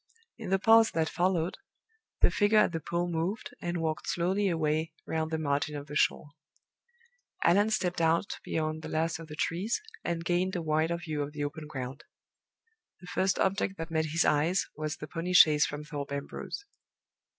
In 0.39 0.49
the 0.49 0.57
pause 0.57 0.89
that 0.95 1.07
followed, 1.09 1.57
the 2.21 2.31
figure 2.31 2.57
at 2.57 2.71
the 2.71 2.79
pool 2.79 3.07
moved, 3.07 3.53
and 3.61 3.77
walked 3.77 4.09
slowly 4.09 4.49
away 4.49 4.93
round 5.05 5.29
the 5.29 5.37
margin 5.37 5.75
of 5.75 5.85
the 5.85 5.95
shore. 5.95 6.29
Allan 7.43 7.69
stepped 7.69 8.01
out 8.01 8.39
beyond 8.43 8.81
the 8.81 8.89
last 8.89 9.19
of 9.19 9.27
the 9.27 9.35
trees, 9.35 9.79
and 10.03 10.25
gained 10.25 10.55
a 10.55 10.61
wider 10.63 10.97
view 10.97 11.21
of 11.21 11.33
the 11.33 11.43
open 11.43 11.67
ground. 11.67 12.03
The 12.99 13.05
first 13.13 13.37
object 13.37 13.77
that 13.77 13.91
met 13.91 14.05
his 14.07 14.25
eyes 14.25 14.65
was 14.75 14.97
the 14.97 15.07
pony 15.07 15.33
chaise 15.33 15.67
from 15.67 15.83
Thorpe 15.83 16.11
Ambrose. 16.11 16.65